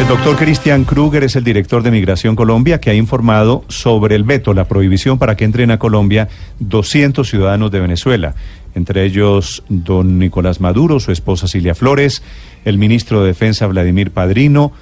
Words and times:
El 0.00 0.08
doctor 0.08 0.36
Cristian 0.36 0.84
Kruger 0.84 1.22
es 1.22 1.36
el 1.36 1.44
director 1.44 1.84
de 1.84 1.92
Migración 1.92 2.34
Colombia 2.34 2.80
que 2.80 2.90
ha 2.90 2.94
informado 2.94 3.64
sobre 3.68 4.16
el 4.16 4.24
veto, 4.24 4.52
la 4.52 4.64
prohibición 4.64 5.20
para 5.20 5.36
que 5.36 5.44
entren 5.44 5.70
a 5.70 5.78
Colombia 5.78 6.28
200 6.58 7.26
ciudadanos 7.26 7.70
de 7.70 7.78
Venezuela, 7.78 8.34
entre 8.74 9.04
ellos 9.04 9.62
don 9.68 10.18
Nicolás 10.18 10.60
Maduro, 10.60 10.98
su 10.98 11.12
esposa 11.12 11.46
Cilia 11.46 11.76
Flores, 11.76 12.24
el 12.64 12.76
ministro 12.76 13.20
de 13.20 13.28
Defensa 13.28 13.68
Vladimir 13.68 14.10
Padrino, 14.10 14.72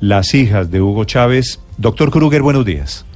las 0.00 0.34
hijas 0.34 0.70
de 0.70 0.82
Hugo 0.82 1.04
Chávez. 1.04 1.60
Doctor 1.78 2.10
Kruger, 2.10 2.42
buenos 2.42 2.66
días. 2.66 3.06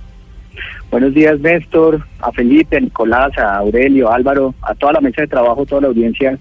Buenos 0.91 1.13
días, 1.13 1.39
Néstor, 1.41 2.03
a 2.21 2.33
Felipe, 2.33 2.79
a 2.79 2.81
Nicolás, 2.81 3.37
a 3.37 3.59
Aurelio, 3.59 4.11
a 4.11 4.15
Álvaro, 4.15 4.55
a 4.63 4.75
toda 4.75 4.95
la 4.95 5.01
mesa 5.03 5.21
de 5.21 5.29
trabajo, 5.29 5.67
toda 5.67 5.83
la 5.83 5.89
audiencia 5.89 6.39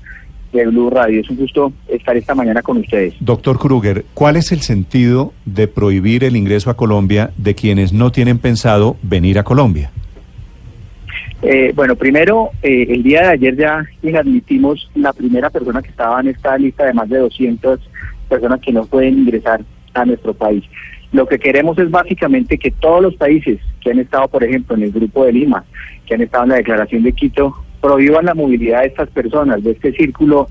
de 0.51 0.65
Blue 0.67 0.89
Radio. 0.89 1.21
Es 1.21 1.29
un 1.29 1.37
gusto 1.37 1.73
estar 1.87 2.15
esta 2.17 2.35
mañana 2.35 2.61
con 2.61 2.77
ustedes. 2.77 3.13
Doctor 3.19 3.57
Kruger, 3.57 4.05
¿cuál 4.13 4.35
es 4.35 4.51
el 4.51 4.61
sentido 4.61 5.33
de 5.45 5.67
prohibir 5.67 6.23
el 6.23 6.35
ingreso 6.35 6.69
a 6.69 6.77
Colombia 6.77 7.31
de 7.37 7.55
quienes 7.55 7.93
no 7.93 8.11
tienen 8.11 8.39
pensado 8.39 8.97
venir 9.01 9.39
a 9.39 9.43
Colombia? 9.43 9.91
Eh, 11.41 11.71
bueno, 11.75 11.95
primero, 11.95 12.51
eh, 12.61 12.85
el 12.89 13.01
día 13.01 13.21
de 13.21 13.27
ayer 13.29 13.55
ya 13.55 13.85
inadmitimos 14.03 14.89
la 14.93 15.11
primera 15.11 15.49
persona 15.49 15.81
que 15.81 15.89
estaba 15.89 16.19
en 16.21 16.27
esta 16.27 16.55
lista 16.57 16.85
de 16.85 16.93
más 16.93 17.09
de 17.09 17.17
200 17.17 17.79
personas 18.29 18.59
que 18.61 18.71
no 18.71 18.85
pueden 18.85 19.19
ingresar 19.19 19.61
a 19.93 20.05
nuestro 20.05 20.33
país. 20.33 20.63
Lo 21.11 21.27
que 21.27 21.39
queremos 21.39 21.77
es 21.79 21.89
básicamente 21.89 22.57
que 22.57 22.71
todos 22.71 23.01
los 23.01 23.15
países 23.15 23.59
que 23.81 23.91
han 23.91 23.99
estado, 23.99 24.27
por 24.27 24.43
ejemplo, 24.43 24.75
en 24.75 24.83
el 24.83 24.91
Grupo 24.91 25.25
de 25.25 25.33
Lima, 25.33 25.65
que 26.05 26.13
han 26.13 26.21
estado 26.21 26.43
en 26.43 26.49
la 26.51 26.55
Declaración 26.57 27.03
de 27.03 27.11
Quito, 27.11 27.55
prohíban 27.81 28.25
la 28.25 28.33
movilidad 28.33 28.81
de 28.81 28.87
estas 28.87 29.09
personas, 29.09 29.63
de 29.63 29.71
este 29.71 29.91
círculo 29.93 30.49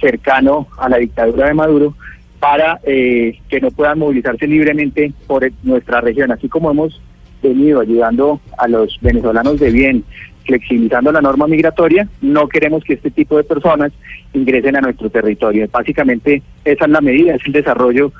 cercano 0.00 0.66
a 0.76 0.88
la 0.88 0.98
dictadura 0.98 1.46
de 1.46 1.54
Maduro, 1.54 1.94
para 2.40 2.80
eh, 2.84 3.38
que 3.48 3.60
no 3.60 3.70
puedan 3.70 3.98
movilizarse 3.98 4.46
libremente 4.46 5.12
por 5.26 5.50
nuestra 5.62 6.00
región, 6.00 6.30
así 6.30 6.48
como 6.48 6.70
hemos 6.70 7.00
venido 7.42 7.80
ayudando 7.80 8.40
a 8.58 8.68
los 8.68 8.98
venezolanos 9.00 9.58
de 9.60 9.70
bien, 9.70 10.04
flexibilizando 10.44 11.10
la 11.10 11.22
norma 11.22 11.46
migratoria, 11.46 12.08
no 12.20 12.48
queremos 12.48 12.84
que 12.84 12.94
este 12.94 13.10
tipo 13.10 13.36
de 13.36 13.44
personas 13.44 13.92
ingresen 14.34 14.76
a 14.76 14.80
nuestro 14.80 15.08
territorio. 15.08 15.66
Básicamente 15.70 16.42
esa 16.64 16.84
es 16.84 16.90
la 16.90 17.00
medida, 17.00 17.34
es 17.34 17.46
el 17.46 17.52
desarrollo 17.52 18.12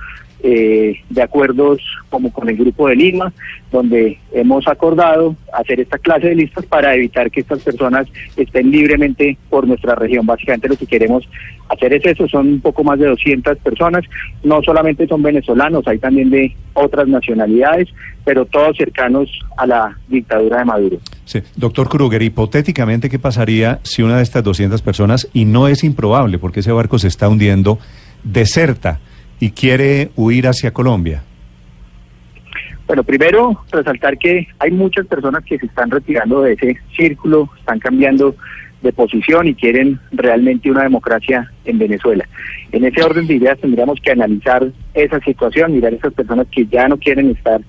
eh, 0.47 1.01
de 1.09 1.23
acuerdos 1.23 1.81
como 2.11 2.31
con 2.31 2.51
el 2.51 2.57
Grupo 2.59 2.87
de 2.87 2.97
Lima, 2.97 3.33
donde 3.73 4.19
hemos 4.31 4.69
acordado 4.69 5.35
hacer 5.55 5.81
esta 5.81 5.97
clase 5.97 6.29
de 6.29 6.35
listas 6.35 6.67
para 6.67 6.95
evitar 6.95 7.31
que 7.31 7.41
estas 7.41 7.63
personas 7.63 8.07
estén 8.37 8.71
libremente 8.71 9.39
por 9.49 9.67
nuestra 9.67 9.95
región. 9.95 10.27
Básicamente 10.27 10.69
lo 10.69 10.77
que 10.77 10.87
queremos 10.87 11.27
hacer 11.71 11.95
es 11.95 12.05
eso, 12.05 12.29
son 12.29 12.49
un 12.49 12.61
poco 12.61 12.85
más 12.85 12.99
de 12.99 13.07
200 13.07 13.57
personas, 13.61 14.05
no 14.43 14.61
solamente 14.63 15.07
son 15.07 15.23
venezolanos, 15.23 15.89
hay 15.89 15.99
también 15.99 16.29
de 16.29 16.55
otras 16.75 17.09
nacionalidades, 17.09 17.89
pero 18.23 18.45
todos 18.45 18.77
cercanos 18.77 19.31
a 19.57 19.67
la 19.67 19.99
dictadura 20.09 20.59
de 20.59 20.65
Maduro. 20.67 20.99
Sí. 21.25 21.41
Doctor 21.57 21.89
Kruger, 21.89 22.21
hipotéticamente, 22.21 23.09
¿qué 23.09 23.19
pasaría 23.19 23.81
si 23.83 24.03
una 24.03 24.19
de 24.19 24.25
estas 24.25 24.45
200 24.45 24.83
personas, 24.83 25.27
y 25.33 25.47
no 25.47 25.69
es 25.69 25.85
improbable 25.85 26.39
porque 26.39 26.61
ese 26.61 26.71
barco 26.71 26.99
se 26.99 27.09
está 27.09 27.31
hundiendo, 27.31 27.79
deserta? 28.25 29.01
Y 29.45 29.51
quiere 29.51 30.09
huir 30.17 30.49
hacia 30.49 30.73
Colombia? 30.73 31.23
Bueno, 32.87 33.05
primero 33.05 33.63
resaltar 33.71 34.17
que 34.17 34.49
hay 34.59 34.71
muchas 34.71 35.07
personas 35.07 35.45
que 35.45 35.59
se 35.59 35.67
están 35.67 35.91
retirando 35.91 36.41
de 36.41 36.55
ese 36.55 36.79
círculo, 36.97 37.51
están 37.59 37.79
cambiando 37.79 38.37
de 38.81 38.91
posición 38.95 39.47
y 39.47 39.55
quieren 39.55 40.01
realmente 40.13 40.71
una 40.71 40.85
democracia 40.85 41.53
en 41.67 41.79
Venezuela. 41.79 42.27
En 42.73 42.87
ese 42.87 43.03
orden 43.03 43.27
de 43.27 43.35
ideas 43.35 43.59
tendríamos 43.59 44.01
que 44.01 44.13
analizar 44.13 44.67
esa 44.95 45.21
situación, 45.21 45.75
mirar 45.75 45.93
esas 45.93 46.15
personas 46.15 46.47
que 46.51 46.65
ya 46.65 46.89
no 46.89 46.97
quieren 46.97 47.29
estar 47.29 47.61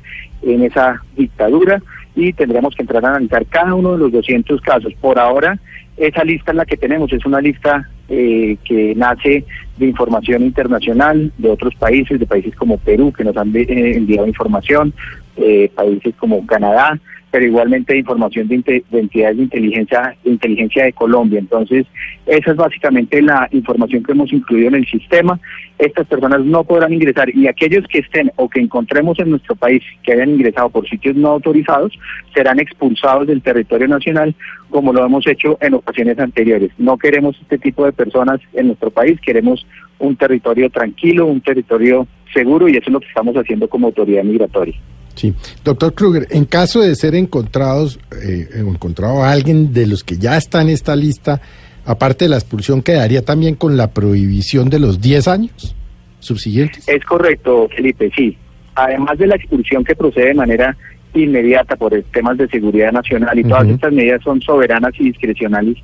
en 0.43 0.63
esa 0.63 1.01
dictadura 1.17 1.81
y 2.15 2.31
tendríamos 2.31 2.73
que 2.73 2.83
entrar 2.83 3.03
a 3.05 3.09
analizar 3.09 3.45
cada 3.47 3.75
uno 3.75 3.91
de 3.91 3.97
los 3.97 4.13
200 4.13 4.61
casos. 4.61 4.93
Por 5.01 5.19
ahora, 5.19 5.59
esa 5.97 6.23
lista 6.23 6.51
en 6.51 6.57
la 6.57 6.65
que 6.65 6.77
tenemos 6.77 7.11
es 7.11 7.25
una 7.25 7.41
lista 7.41 7.89
eh, 8.09 8.57
que 8.63 8.93
nace 8.95 9.45
de 9.77 9.85
información 9.85 10.43
internacional 10.43 11.31
de 11.37 11.49
otros 11.49 11.75
países, 11.75 12.19
de 12.19 12.25
países 12.25 12.55
como 12.55 12.77
Perú, 12.77 13.11
que 13.11 13.23
nos 13.23 13.35
han 13.35 13.55
eh, 13.55 13.95
enviado 13.95 14.27
información, 14.27 14.93
eh, 15.37 15.69
países 15.75 16.15
como 16.15 16.45
Canadá, 16.45 16.99
pero 17.35 17.47
igualmente 17.47 17.91
de 17.91 17.99
información 17.99 18.47
de, 18.47 18.81
entidades 18.93 19.35
de 19.35 19.43
inteligencia, 19.43 20.15
de 20.23 20.31
inteligencia 20.31 20.85
de 20.85 20.93
Colombia. 20.93 21.37
Entonces, 21.37 21.85
esa 22.25 22.51
es 22.51 22.55
básicamente 22.55 23.21
la 23.21 23.49
información 23.51 24.03
que 24.03 24.13
hemos 24.13 24.31
incluido 24.31 24.69
en 24.69 24.75
el 24.75 24.85
sistema. 24.87 25.37
Estas 25.77 26.07
personas 26.07 26.45
no 26.45 26.63
podrán 26.63 26.93
ingresar 26.93 27.29
y 27.35 27.47
aquellos 27.47 27.85
que 27.89 27.99
estén 27.99 28.31
o 28.37 28.47
que 28.47 28.61
encontremos 28.61 29.19
en 29.19 29.31
nuestro 29.31 29.53
país 29.53 29.83
que 30.03 30.13
hayan 30.13 30.29
ingresado 30.29 30.69
por 30.69 30.87
sitios 30.87 31.17
no 31.17 31.27
autorizados 31.27 31.91
serán 32.33 32.61
expulsados 32.61 33.27
del 33.27 33.41
territorio 33.41 33.89
nacional 33.89 34.33
como 34.69 34.93
lo 34.93 35.05
hemos 35.05 35.27
hecho 35.27 35.57
en 35.59 35.73
ocasiones 35.73 36.17
anteriores. 36.17 36.71
No 36.77 36.97
queremos 36.97 37.37
este 37.41 37.57
tipo 37.57 37.83
de 37.83 37.91
personas 37.91 38.39
en 38.53 38.67
nuestro 38.67 38.91
país, 38.91 39.19
queremos 39.19 39.67
un 39.99 40.15
territorio 40.15 40.69
tranquilo, 40.69 41.25
un 41.25 41.41
territorio 41.41 42.07
seguro 42.33 42.69
y 42.69 42.77
eso 42.77 42.85
es 42.85 42.93
lo 42.93 43.01
que 43.01 43.09
estamos 43.09 43.35
haciendo 43.35 43.67
como 43.67 43.87
autoridad 43.87 44.23
migratoria. 44.23 44.75
Sí, 45.15 45.33
doctor 45.63 45.93
Kruger, 45.93 46.27
en 46.29 46.45
caso 46.45 46.81
de 46.81 46.93
ser 46.95 47.15
encontrados, 47.15 47.99
eh, 48.21 48.49
encontrado 48.55 49.23
a 49.23 49.31
alguien 49.31 49.73
de 49.73 49.87
los 49.87 50.03
que 50.03 50.17
ya 50.17 50.37
está 50.37 50.61
en 50.61 50.69
esta 50.69 50.95
lista, 50.95 51.41
aparte 51.85 52.25
de 52.25 52.29
la 52.29 52.37
expulsión, 52.37 52.81
¿quedaría 52.81 53.23
también 53.23 53.55
con 53.55 53.77
la 53.77 53.91
prohibición 53.91 54.69
de 54.69 54.79
los 54.79 54.99
10 54.99 55.27
años 55.27 55.75
subsiguientes? 56.19 56.87
Es 56.87 57.03
correcto, 57.05 57.69
Felipe, 57.75 58.11
sí. 58.15 58.37
Además 58.75 59.17
de 59.17 59.27
la 59.27 59.35
expulsión 59.35 59.83
que 59.83 59.95
procede 59.95 60.27
de 60.27 60.33
manera 60.33 60.75
inmediata 61.13 61.75
por 61.77 61.93
temas 62.11 62.37
de 62.37 62.47
seguridad 62.49 62.91
nacional 62.91 63.39
y 63.39 63.43
todas 63.43 63.67
estas 63.67 63.93
medidas 63.93 64.21
son 64.21 64.41
soberanas 64.41 64.91
y 64.99 65.05
discrecionales 65.05 65.77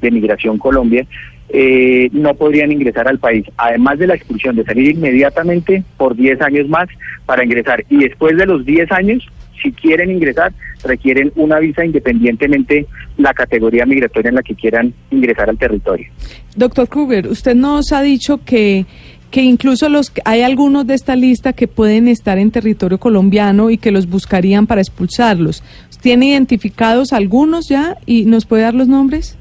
de 0.00 0.10
Migración 0.10 0.56
Colombia, 0.58 1.06
eh, 1.50 2.08
no 2.12 2.34
podrían 2.34 2.72
ingresar 2.72 3.08
al 3.08 3.18
país, 3.18 3.46
además 3.56 3.98
de 3.98 4.06
la 4.06 4.14
expulsión 4.14 4.56
de 4.56 4.64
salir 4.64 4.90
inmediatamente 4.90 5.82
por 5.96 6.14
10 6.14 6.40
años 6.42 6.68
más 6.68 6.88
para 7.26 7.44
ingresar. 7.44 7.84
Y 7.88 7.98
después 7.98 8.36
de 8.36 8.46
los 8.46 8.64
10 8.64 8.92
años, 8.92 9.26
si 9.62 9.72
quieren 9.72 10.10
ingresar, 10.10 10.52
requieren 10.84 11.32
una 11.36 11.58
visa 11.58 11.84
independientemente 11.84 12.86
la 13.16 13.32
categoría 13.34 13.86
migratoria 13.86 14.28
en 14.28 14.34
la 14.36 14.42
que 14.42 14.54
quieran 14.54 14.92
ingresar 15.10 15.48
al 15.48 15.58
territorio. 15.58 16.06
Doctor 16.54 16.88
Kruger, 16.88 17.26
usted 17.28 17.54
nos 17.54 17.92
ha 17.92 18.02
dicho 18.02 18.44
que 18.44 18.86
que 19.30 19.42
incluso 19.42 19.90
los 19.90 20.10
hay 20.24 20.40
algunos 20.40 20.86
de 20.86 20.94
esta 20.94 21.14
lista 21.14 21.52
que 21.52 21.68
pueden 21.68 22.08
estar 22.08 22.38
en 22.38 22.50
territorio 22.50 22.98
colombiano 22.98 23.68
y 23.68 23.76
que 23.76 23.90
los 23.90 24.08
buscarían 24.08 24.66
para 24.66 24.80
expulsarlos. 24.80 25.62
¿Tiene 26.00 26.28
identificados 26.28 27.12
algunos 27.12 27.68
ya 27.68 27.98
y 28.06 28.24
nos 28.24 28.46
puede 28.46 28.62
dar 28.62 28.74
los 28.74 28.88
nombres? 28.88 29.36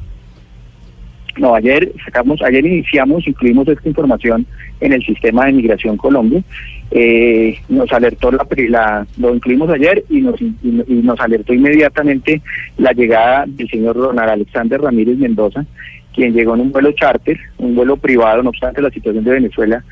No, 1.37 1.53
ayer 1.53 1.91
sacamos, 2.03 2.41
ayer 2.41 2.65
iniciamos, 2.65 3.27
incluimos 3.27 3.67
esta 3.67 3.87
información 3.87 4.45
en 4.79 4.93
el 4.93 5.05
sistema 5.05 5.45
de 5.45 5.53
Migración 5.53 5.95
Colombia. 5.95 6.41
Eh, 6.89 7.57
nos 7.69 7.91
alertó 7.91 8.31
la, 8.31 8.47
la, 8.69 9.07
lo 9.17 9.35
incluimos 9.35 9.69
ayer 9.69 10.03
y 10.09 10.21
nos, 10.21 10.41
y, 10.41 10.57
nos 10.63 11.19
alertó 11.19 11.53
inmediatamente 11.53 12.41
la 12.77 12.91
llegada 12.91 13.45
del 13.47 13.69
señor 13.69 13.97
Ronald 13.97 14.29
Alexander 14.29 14.81
Ramírez 14.81 15.17
Mendoza, 15.17 15.65
quien 16.13 16.33
llegó 16.33 16.55
en 16.55 16.61
un 16.61 16.71
vuelo 16.71 16.91
charter, 16.93 17.37
un 17.57 17.75
vuelo 17.75 17.97
privado, 17.97 18.41
no 18.41 18.49
obstante 18.49 18.81
la 18.81 18.89
situación 18.89 19.23
de 19.23 19.31
Venezuela 19.31 19.83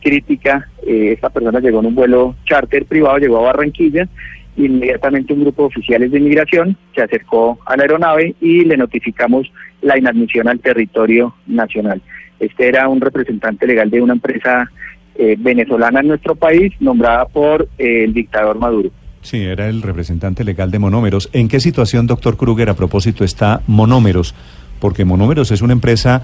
crítica, 0.00 0.68
eh, 0.86 1.12
esta 1.12 1.30
persona 1.30 1.60
llegó 1.60 1.80
en 1.80 1.86
un 1.86 1.94
vuelo 1.94 2.36
charter 2.44 2.84
privado, 2.84 3.18
llegó 3.18 3.38
a 3.38 3.52
Barranquilla 3.52 4.08
Inmediatamente 4.56 5.32
un 5.32 5.42
grupo 5.42 5.62
de 5.62 5.68
oficiales 5.68 6.10
de 6.10 6.18
inmigración 6.18 6.76
se 6.94 7.02
acercó 7.02 7.58
a 7.66 7.76
la 7.76 7.82
aeronave 7.82 8.34
y 8.40 8.64
le 8.64 8.76
notificamos 8.76 9.50
la 9.82 9.98
inadmisión 9.98 10.48
al 10.48 10.60
territorio 10.60 11.34
nacional. 11.46 12.00
Este 12.40 12.68
era 12.68 12.88
un 12.88 13.00
representante 13.00 13.66
legal 13.66 13.90
de 13.90 14.00
una 14.00 14.14
empresa 14.14 14.70
eh, 15.16 15.36
venezolana 15.38 16.00
en 16.00 16.08
nuestro 16.08 16.34
país, 16.34 16.72
nombrada 16.80 17.26
por 17.26 17.68
eh, 17.78 18.04
el 18.04 18.14
dictador 18.14 18.58
Maduro. 18.58 18.90
Sí, 19.22 19.42
era 19.42 19.68
el 19.68 19.80
representante 19.80 20.44
legal 20.44 20.70
de 20.70 20.78
Monómeros. 20.78 21.30
¿En 21.32 21.48
qué 21.48 21.58
situación, 21.58 22.06
doctor 22.06 22.36
Kruger, 22.36 22.68
a 22.68 22.74
propósito, 22.74 23.24
está 23.24 23.62
Monómeros? 23.66 24.34
Porque 24.80 25.04
Monómeros 25.04 25.50
es 25.50 25.62
una 25.62 25.72
empresa 25.72 26.22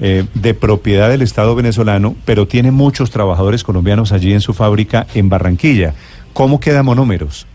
eh, 0.00 0.24
de 0.34 0.54
propiedad 0.54 1.10
del 1.10 1.22
Estado 1.22 1.54
venezolano, 1.54 2.16
pero 2.24 2.48
tiene 2.48 2.70
muchos 2.70 3.10
trabajadores 3.10 3.62
colombianos 3.62 4.12
allí 4.12 4.32
en 4.32 4.40
su 4.40 4.54
fábrica 4.54 5.06
en 5.14 5.28
Barranquilla. 5.28 5.94
¿Cómo 6.32 6.58
queda 6.58 6.82
Monómeros? 6.82 7.46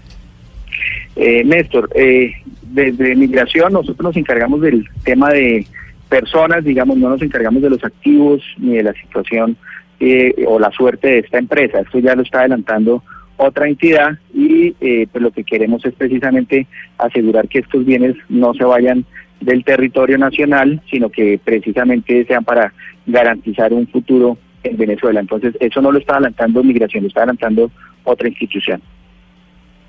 Eh, 1.16 1.44
Néstor, 1.46 1.90
eh, 1.96 2.34
desde 2.64 3.16
migración 3.16 3.74
nosotros 3.74 4.04
nos 4.04 4.18
encargamos 4.18 4.62
del 4.62 4.88
tema 5.04 5.30
de 5.30 5.66
personas, 6.10 6.64
digamos, 6.64 6.98
no 6.98 7.10
nos 7.10 7.22
encargamos 7.22 7.62
de 7.62 7.70
los 7.70 7.84
activos 7.84 8.42
ni 8.58 8.76
de 8.76 8.84
la 8.84 8.94
situación 8.94 9.58
eh, 10.00 10.46
o 10.48 10.60
la 10.60 10.72
suerte 10.72 11.08
de 11.08 11.20
esta 11.20 11.38
empresa. 11.38 11.80
Esto 11.80 12.00
ya 12.00 12.16
lo 12.16 12.22
está 12.22 12.40
adelantando 12.40 13.04
otra 13.38 13.68
entidad 13.68 14.18
y 14.34 14.76
eh, 14.80 15.08
pues 15.12 15.22
lo 15.22 15.32
que 15.32 15.44
queremos 15.44 15.86
es 15.86 15.94
precisamente 15.94 16.68
asegurar 16.98 17.48
que 17.48 17.60
estos 17.60 17.86
bienes 17.86 18.16
no 18.30 18.54
se 18.54 18.64
vayan 18.64 19.06
del 19.42 19.64
territorio 19.64 20.18
nacional, 20.18 20.82
sino 20.90 21.10
que 21.10 21.40
precisamente 21.44 22.26
sean 22.26 22.44
para 22.44 22.74
garantizar 23.06 23.74
un 23.74 23.88
futuro 23.88 24.38
en 24.64 24.78
Venezuela. 24.78 25.20
Entonces, 25.20 25.56
eso 25.60 25.82
no 25.82 25.92
lo 25.92 26.00
está 26.00 26.14
adelantando 26.14 26.64
migración, 26.64 27.04
lo 27.04 27.10
está 27.10 27.22
adelantando 27.22 27.70
otra 28.04 28.28
institución. 28.28 28.82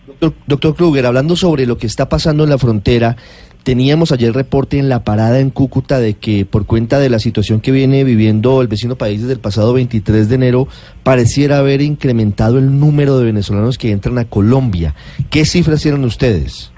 Doctor, 0.06 0.34
doctor 0.46 0.76
Kruger, 0.76 1.06
hablando 1.06 1.34
sobre 1.34 1.66
lo 1.66 1.78
que 1.78 1.86
está 1.86 2.08
pasando 2.08 2.44
en 2.44 2.50
la 2.50 2.58
frontera, 2.58 3.16
teníamos 3.64 4.12
ayer 4.12 4.32
reporte 4.32 4.78
en 4.78 4.88
la 4.88 5.02
parada 5.02 5.40
en 5.40 5.50
Cúcuta 5.50 5.98
de 5.98 6.14
que 6.14 6.44
por 6.44 6.66
cuenta 6.66 7.00
de 7.00 7.10
la 7.10 7.18
situación 7.18 7.60
que 7.60 7.72
viene 7.72 8.04
viviendo 8.04 8.62
el 8.62 8.68
vecino 8.68 8.94
país 8.94 9.22
desde 9.22 9.32
el 9.32 9.40
pasado 9.40 9.72
23 9.72 10.28
de 10.28 10.34
enero, 10.36 10.68
pareciera 11.02 11.58
haber 11.58 11.82
incrementado 11.82 12.58
el 12.58 12.78
número 12.78 13.18
de 13.18 13.24
venezolanos 13.24 13.78
que 13.78 13.90
entran 13.90 14.18
a 14.18 14.26
Colombia. 14.26 14.94
¿Qué 15.30 15.44
cifras 15.44 15.82
tienen 15.82 16.04
ustedes? 16.04 16.72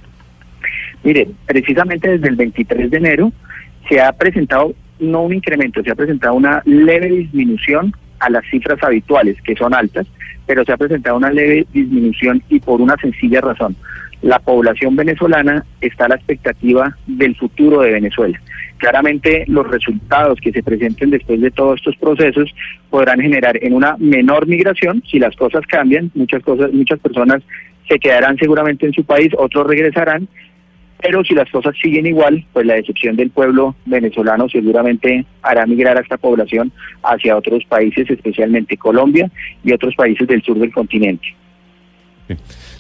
Mire, 1.05 1.29
precisamente 1.45 2.09
desde 2.09 2.29
el 2.29 2.37
23 2.37 2.91
de 2.91 2.97
enero 2.97 3.33
se 3.91 4.01
ha 4.01 4.11
presentado 4.13 4.73
no 4.99 5.25
un 5.25 5.35
incremento, 5.35 5.83
se 5.83 5.91
ha 5.91 5.95
presentado 5.95 6.35
una 6.35 6.63
leve 6.65 7.09
disminución 7.09 7.93
a 8.19 8.31
las 8.31 8.45
cifras 8.51 8.83
habituales, 8.83 9.37
que 9.43 9.55
son 9.55 9.75
altas, 9.75 10.07
pero 10.49 10.65
se 10.65 10.73
ha 10.73 10.79
presentado 10.79 11.19
una 11.19 11.31
leve 11.31 11.67
disminución 11.73 12.43
y 12.49 12.59
por 12.59 12.81
una 12.81 12.97
sencilla 12.97 13.43
razón. 13.43 13.77
La 14.23 14.39
población 14.41 14.97
venezolana 14.97 15.65
está 15.81 16.07
a 16.07 16.09
la 16.09 16.15
expectativa 16.17 16.97
del 17.07 17.37
futuro 17.37 17.83
de 17.83 17.93
Venezuela. 17.93 18.41
Claramente 18.79 19.45
los 19.47 19.69
resultados 19.69 20.41
que 20.41 20.51
se 20.51 20.63
presenten 20.63 21.11
después 21.11 21.41
de 21.41 21.51
todos 21.51 21.79
estos 21.79 21.97
procesos 21.97 22.53
podrán 22.89 23.21
generar 23.21 23.63
en 23.63 23.75
una 23.75 23.97
menor 23.99 24.47
migración 24.47 25.03
si 25.09 25.19
las 25.19 25.37
cosas 25.37 25.67
cambian, 25.67 26.11
muchas 26.15 26.43
cosas, 26.43 26.73
muchas 26.73 26.99
personas 26.99 27.43
se 27.87 27.99
quedarán 27.99 28.39
seguramente 28.39 28.87
en 28.87 28.93
su 28.95 29.05
país, 29.05 29.31
otros 29.37 29.67
regresarán, 29.67 30.29
pero 31.01 31.23
si 31.25 31.35
las 31.35 31.51
cosas 31.51 31.75
siguen 31.81 32.07
igual, 32.07 32.45
pues 32.53 32.67
la 32.67 32.75
decepción 32.75 33.17
del 33.17 33.31
pueblo 33.31 33.77
venezolano 33.87 34.49
seguramente 34.49 35.25
hará 35.43 35.65
migrar 35.67 35.97
a 35.97 36.01
esta 36.01 36.17
población 36.17 36.73
hacia 37.03 37.37
otros 37.37 37.65
países, 37.67 38.11
especialmente 38.11 38.77
Colombia 38.77 39.31
y 39.65 39.73
otros 39.73 39.95
países 39.95 40.27
del 40.27 40.43
sur 40.43 40.59
del 40.59 40.73
continente. 40.73 41.35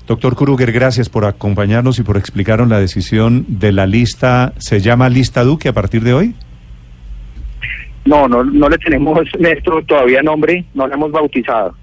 Doctor 0.06 0.34
Kruger, 0.36 0.72
gracias 0.72 1.08
por 1.08 1.24
acompañarnos 1.24 1.98
y 1.98 2.02
por 2.02 2.16
explicarnos 2.16 2.68
la 2.68 2.80
decisión 2.80 3.44
de 3.48 3.72
la 3.72 3.86
lista. 3.86 4.52
¿Se 4.58 4.80
llama 4.80 5.08
lista 5.08 5.44
Duque 5.44 5.68
a 5.68 5.72
partir 5.72 6.02
de 6.02 6.12
hoy? 6.12 6.34
No, 8.04 8.26
no, 8.26 8.42
no 8.42 8.68
le 8.68 8.78
tenemos, 8.78 9.20
Néstor, 9.38 9.84
todavía 9.84 10.22
nombre, 10.22 10.64
no 10.74 10.86
la 10.86 10.94
hemos 10.94 11.12
bautizado. 11.12 11.74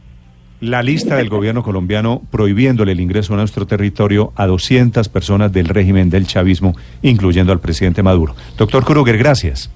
La 0.61 0.81
lista 0.81 1.17
del 1.17 1.29
gobierno 1.29 1.63
colombiano 1.63 2.21
prohibiéndole 2.31 2.93
el 2.93 3.01
ingreso 3.01 3.33
a 3.33 3.37
nuestro 3.37 3.67
territorio 3.67 4.31
a 4.35 4.47
200 4.47 5.09
personas 5.09 5.51
del 5.51 5.67
régimen 5.67 6.09
del 6.09 6.27
chavismo, 6.27 6.75
incluyendo 7.01 7.51
al 7.51 7.59
presidente 7.59 8.01
Maduro. 8.01 8.35
Doctor 8.57 8.85
Kruger, 8.85 9.17
gracias. 9.17 9.69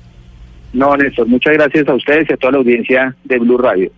No, 0.72 0.96
Néstor, 0.96 1.28
muchas 1.28 1.54
gracias 1.54 1.88
a 1.88 1.94
ustedes 1.96 2.30
y 2.30 2.34
a 2.34 2.38
toda 2.38 2.54
la 2.54 2.58
audiencia 2.60 3.16
de 3.24 3.40
Blue 3.40 3.58
Radio. 3.58 3.92